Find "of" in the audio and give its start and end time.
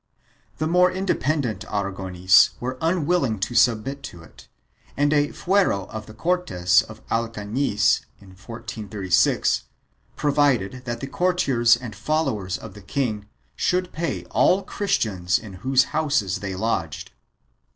5.89-6.07, 6.81-7.05, 12.57-12.73